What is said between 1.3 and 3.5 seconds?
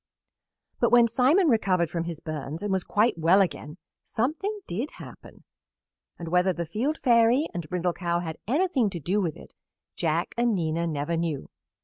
recovered from his burns and was quite well